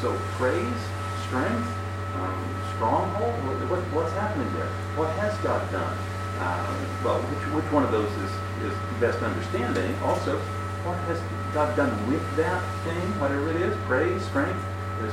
[0.00, 0.82] so praise,
[1.26, 1.68] strength,
[2.14, 2.38] um,
[2.74, 3.34] stronghold.
[3.70, 4.70] What, what's happening there?
[4.96, 5.96] What has God done?
[6.38, 6.74] Uh,
[7.04, 8.32] well, which, which one of those is,
[8.70, 9.94] is best understanding?
[10.02, 10.38] Also,
[10.86, 11.20] what has
[11.52, 13.76] God done with that thing, whatever it is?
[13.86, 14.58] Praise, strength,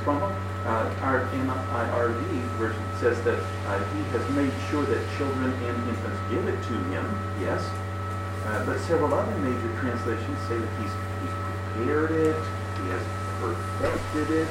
[0.00, 0.34] stronghold.
[0.66, 2.26] Uh, our NIRV
[2.58, 6.74] version says that uh, He has made sure that children and infants give it to
[6.92, 7.04] Him.
[7.40, 7.62] Yes,
[8.46, 12.38] uh, but several other major translations say that he's, he's prepared it,
[12.78, 13.02] he has
[13.42, 14.48] perfected it,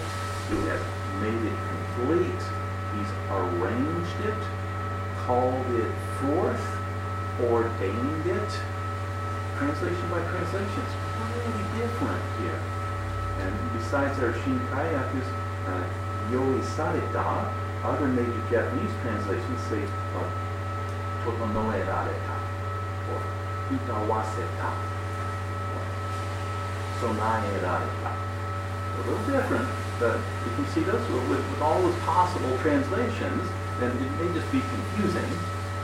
[0.52, 0.84] he has
[1.24, 2.44] made it complete,
[2.92, 4.42] he's arranged it,
[5.24, 6.66] called it forth,
[7.40, 8.52] ordained it.
[9.56, 12.60] Translation by translation is really different here.
[13.40, 15.30] And besides our Shinkaiyaku's
[15.72, 15.88] uh,
[16.32, 19.78] Yoi Sareta, other major Japanese translations say
[20.18, 20.34] like
[21.22, 22.38] Totonoerareta
[23.14, 23.22] or
[23.70, 24.72] Itawaseta
[25.70, 25.84] or
[26.98, 28.10] Sonaerareta.
[28.10, 29.70] A little different,
[30.00, 33.46] but you can see those with, with all those possible translations,
[33.80, 35.30] then it may just be confusing.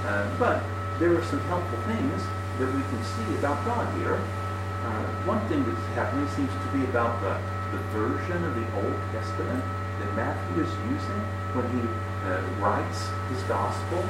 [0.02, 0.64] Uh, but
[0.98, 2.24] there are some helpful things
[2.58, 4.18] that we can see about God here.
[4.18, 7.38] Uh, one thing that's happening seems to be about the,
[7.78, 9.64] the version of the Old Testament
[10.02, 11.22] that Matthew is using
[11.54, 11.86] when he
[12.26, 14.02] uh, writes his gospel.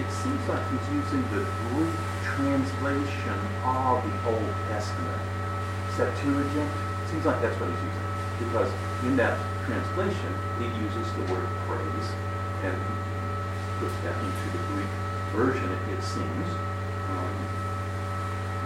[0.00, 5.22] It seems like he's using the Greek translation of the Old Testament.
[5.96, 8.08] Septuagint, it seems like that's what he's using.
[8.44, 8.70] Because
[9.04, 12.08] in that translation, it uses the word praise
[12.64, 12.76] and
[13.80, 14.92] puts that into the Greek
[15.32, 16.48] version, it, it seems.
[17.08, 17.34] Um,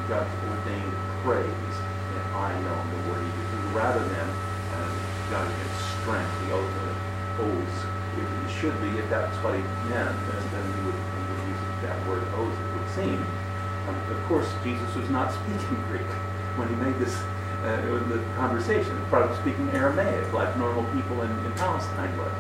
[0.09, 1.77] God's ordained praise,
[2.11, 4.29] and I know the word he uses, rather than
[4.75, 4.91] uh,
[5.31, 6.69] God gives strength, the oath,
[7.41, 7.79] oaths.
[8.21, 8.29] It,
[8.61, 11.99] should be, if that's what he meant, then, then he would, he would use that
[12.07, 13.19] word oath, it would seem.
[13.89, 16.07] Um, of course, Jesus was not speaking Greek
[16.61, 17.17] when he made this
[17.65, 17.81] uh,
[18.13, 18.95] the conversation.
[19.09, 22.33] Probably speaking Aramaic, like normal people in, in Palestine would.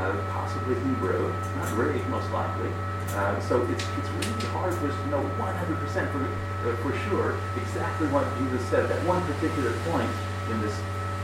[0.00, 2.72] Uh, possibly Hebrew, not Greek, most likely.
[3.12, 5.76] Uh, so it's, it's really hard for us to know 100%
[6.10, 10.10] for, uh, for sure exactly what Jesus said at one particular point
[10.48, 10.74] in this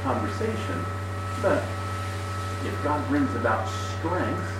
[0.04, 0.84] conversation.
[1.40, 1.64] But
[2.66, 3.62] if God brings about
[3.98, 4.50] strength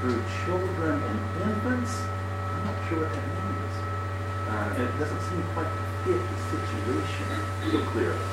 [0.00, 3.74] through children and infants, I'm not sure what that means.
[4.48, 7.28] Uh, and it doesn't seem quite to fit the situation
[7.68, 8.28] so clearly.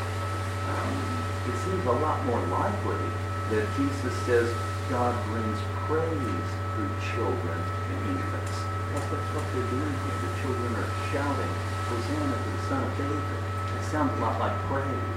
[0.71, 0.95] Um,
[1.43, 3.03] it seems a lot more likely
[3.51, 4.47] that Jesus says
[4.89, 8.55] God brings praise through children and infants.
[8.95, 10.17] because that's what they're doing here.
[10.23, 11.53] The children are shouting,
[11.91, 13.41] Hosanna to the Son of David.
[13.75, 15.16] It sounds a lot like praise.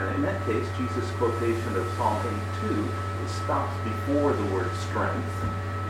[0.00, 2.16] Uh, in that case, Jesus' quotation of Psalm
[2.64, 2.88] 82
[3.44, 5.36] stops before the word strength,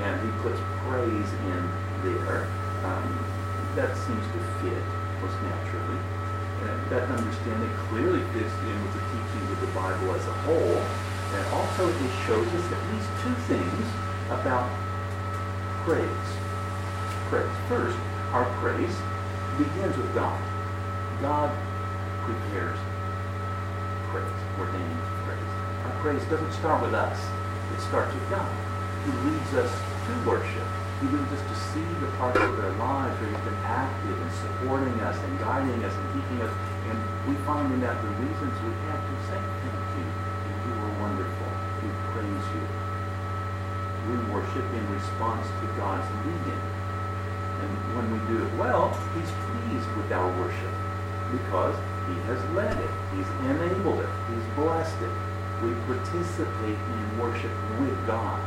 [0.02, 1.62] and he puts praise in
[2.02, 2.50] there.
[2.82, 3.06] Um,
[3.78, 4.82] that seems to fit
[5.22, 6.00] most naturally.
[6.58, 10.82] Uh, that understanding clearly fits in with the teachings of the Bible as a whole,
[11.38, 13.86] and also it shows us at least two things
[14.34, 14.66] about
[15.86, 16.26] praise.
[17.30, 17.54] Praise.
[17.70, 17.98] First,
[18.34, 18.96] our praise
[19.54, 20.42] begins with God.
[21.22, 21.54] God
[22.26, 22.78] prepares
[24.66, 25.52] praise.
[25.84, 27.18] Our praise doesn't start with us.
[27.72, 28.50] It starts with God.
[29.06, 30.68] He leads us to worship.
[31.00, 34.30] He leads us to see the parts of our lives where He's been active in
[34.36, 36.52] supporting us and guiding us and keeping us.
[36.92, 40.04] And we find in that the reasons we have to say thank you.
[40.04, 41.50] You are wonderful.
[41.80, 42.64] We praise you.
[44.12, 46.62] We worship in response to God's leading.
[47.64, 50.74] And when we do it well, He's pleased with our worship
[51.32, 51.76] because
[52.11, 52.90] He has led it.
[53.14, 54.11] He's enabled it.
[54.26, 55.14] He's blessed it.
[55.62, 58.42] We participate in worship with God.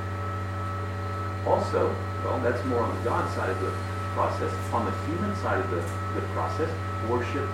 [1.47, 3.72] Also, well, that's more on the God side of the
[4.16, 4.51] process.
[4.74, 5.80] On the human side of the,
[6.20, 6.72] the process,
[7.07, 7.47] worship,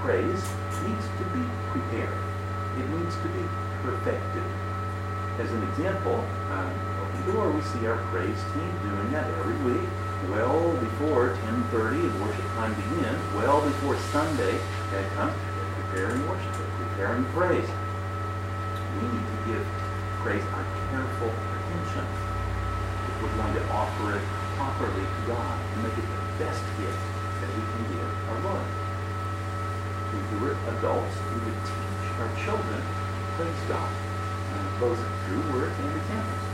[0.00, 0.40] praise
[0.80, 2.16] needs to be prepared.
[2.80, 3.44] It needs to be
[3.84, 4.44] perfected.
[5.38, 6.24] As an example,
[6.56, 6.72] um,
[7.04, 9.88] Open Door, we see our praise team doing that every week,
[10.30, 11.34] well before
[11.72, 14.58] 10.30 and worship time begins, well before Sunday
[14.92, 17.70] that comes, they're preparing worship, they're preparing praise.
[19.00, 19.64] We need to give
[20.22, 24.22] praise our careful attention if we're going to offer it
[24.54, 27.02] properly to God and make it the best gift
[27.42, 28.66] that we can give our Lord.
[30.12, 35.42] If we were adults, we would teach our children to praise God, uh, both through
[35.50, 36.51] words and examples.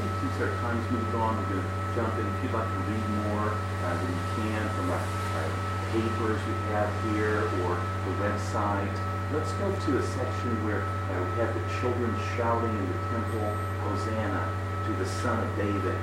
[0.00, 2.24] Since our time's moved on, we're going to jump in.
[2.24, 5.02] If you'd like to read more, uh, then you can from our,
[5.36, 5.50] our
[5.92, 8.96] papers we have here or the website.
[9.32, 13.46] Let's go to a section where uh, we have the children shouting in the temple,
[13.84, 14.42] Hosanna
[14.86, 15.98] to the Son of David.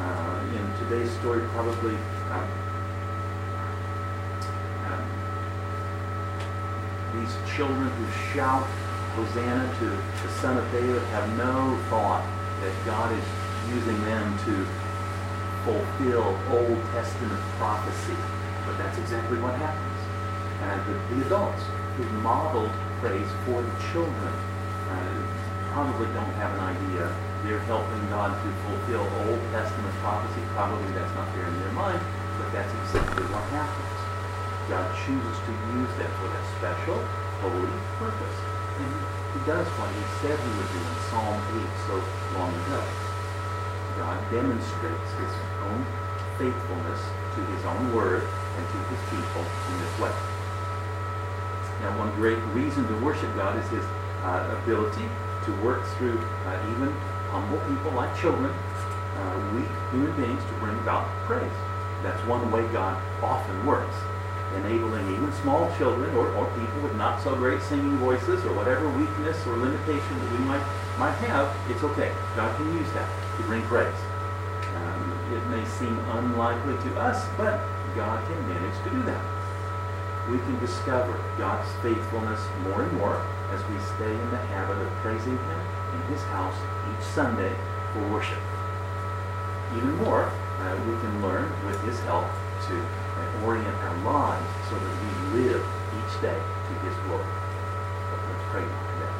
[0.00, 1.94] Uh, in today's story, probably
[2.32, 2.48] um,
[4.90, 5.04] um,
[7.14, 8.66] these children who shout
[9.14, 12.24] Hosanna to the Son of David have no thought
[12.64, 13.28] that God is
[13.68, 14.54] using them to
[15.68, 18.16] fulfill Old Testament prophecy.
[18.64, 20.00] But that's exactly what happens.
[20.64, 21.60] And the, the adults
[22.00, 22.72] who modeled
[23.04, 25.20] praise for the children uh,
[25.76, 27.04] probably don't have an idea.
[27.44, 30.40] They're helping God to fulfill Old Testament prophecy.
[30.56, 32.00] Probably that's not there in their mind,
[32.40, 34.00] but that's exactly what happens.
[34.72, 36.96] God chooses to use that for that special,
[37.44, 37.68] holy
[38.00, 38.38] purpose.
[38.80, 41.96] And does what he said he would do in Psalm 8 so
[42.32, 42.80] long ago.
[44.00, 45.32] God demonstrates his
[45.68, 45.84] own
[46.40, 47.00] faithfulness
[47.36, 50.14] to his own word and to his people in this way.
[51.84, 53.84] Now, one great reason to worship God is his
[54.24, 55.04] uh, ability
[55.44, 56.16] to work through
[56.48, 56.88] uh, even
[57.28, 61.52] humble people like children, uh, weak human beings, to bring about praise.
[62.02, 63.94] That's one way God often works,
[64.56, 68.88] enabling even small children or, or people with not so great singing voices or whatever
[68.90, 70.64] weakness or limitation that we might,
[70.98, 71.54] might have.
[71.70, 72.12] It's okay.
[72.36, 73.94] God can use that to bring praise.
[74.76, 77.60] Um, it may seem unlikely to us, but
[77.94, 79.34] God can manage to do that
[80.30, 83.20] we can discover God's faithfulness more and more
[83.52, 85.60] as we stay in the habit of praising Him
[85.92, 86.56] in His house
[86.88, 87.54] each Sunday
[87.92, 88.38] for worship.
[89.76, 92.24] Even more, uh, we can learn with His help
[92.68, 92.86] to
[93.44, 95.62] orient our lives so that we live
[96.00, 97.28] each day to His glory.
[98.10, 99.14] But let's pray today.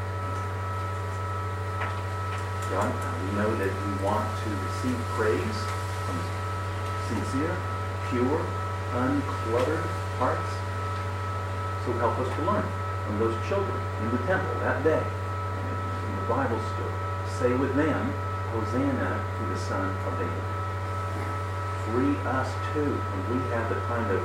[2.73, 5.59] God, uh, we know that we want to receive praise
[6.09, 6.17] from
[7.09, 7.57] sincere,
[8.09, 8.41] pure,
[8.97, 9.85] uncluttered
[10.17, 10.53] hearts.
[11.85, 12.67] So help us to learn
[13.07, 16.95] from those children in the temple that day, in the Bible story.
[17.39, 18.13] Say with them,
[18.53, 20.54] Hosanna to the Son of David.
[21.93, 24.25] Free us too when we have the kind of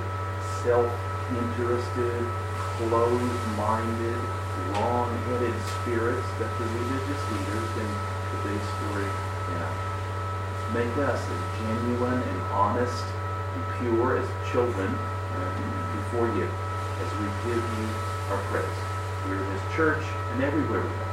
[0.63, 2.23] self-interested,
[2.79, 4.19] closed-minded,
[4.79, 7.89] long-headed spirits that the religious leaders in
[8.31, 9.11] today's story
[9.51, 9.75] have.
[10.71, 15.51] Make us as genuine and honest and pure as children uh,
[15.99, 17.87] before you as we give you
[18.31, 18.79] our praise
[19.27, 21.07] here in this church and everywhere we go.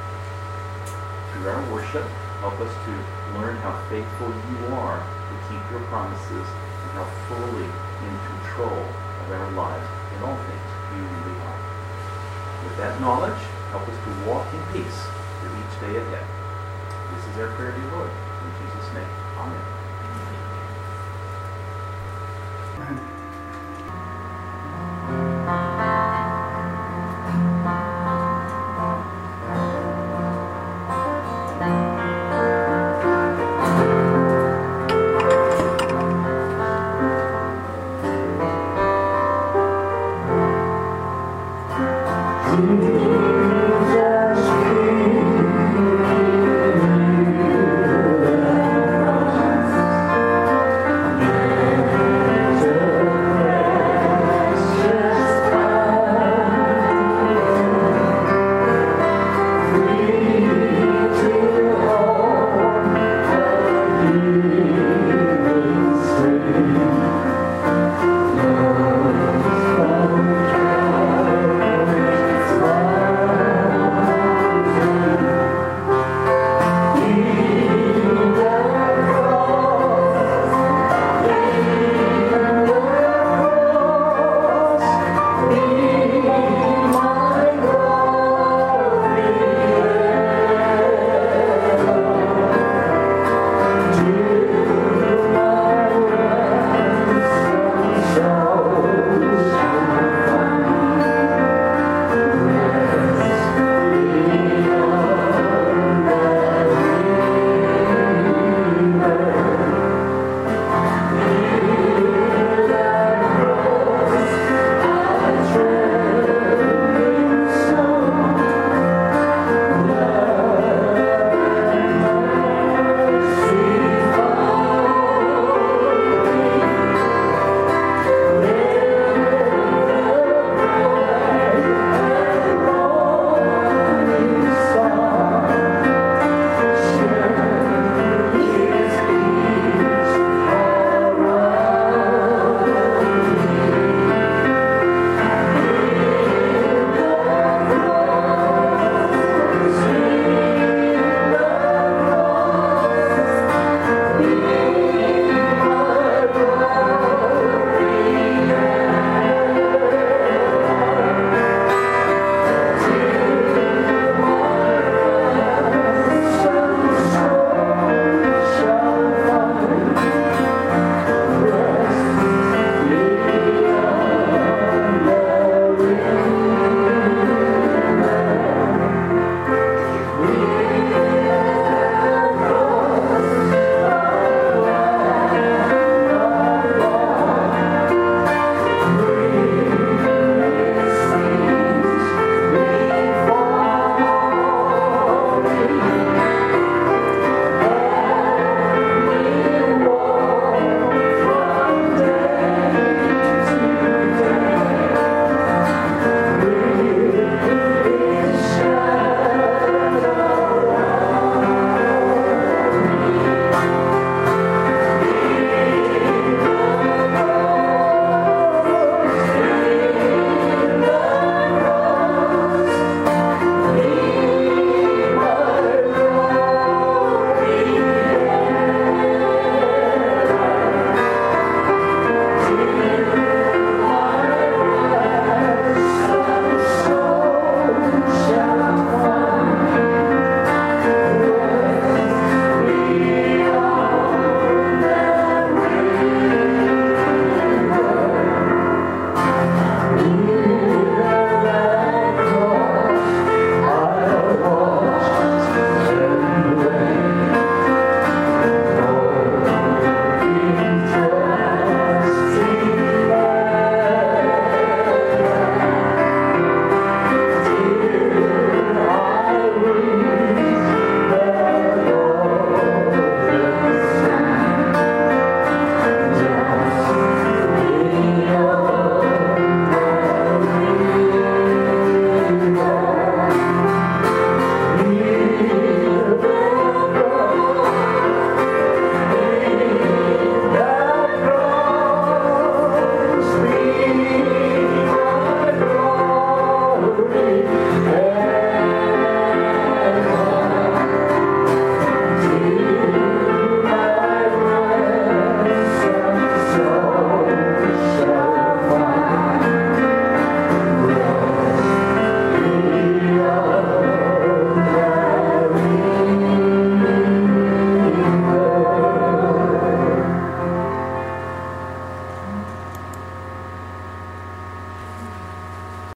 [1.32, 2.06] Through our worship,
[2.38, 2.92] help us to
[3.38, 5.02] learn how faithful you are
[5.48, 9.86] keep your promises and are fully in control of our lives
[10.16, 11.60] in all things you really are.
[12.64, 13.40] With that knowledge,
[13.70, 15.00] help us to walk in peace
[15.40, 16.26] through each day ahead.
[17.14, 18.10] This is our prayer, dear Lord.
[18.10, 19.75] In Jesus' name, amen.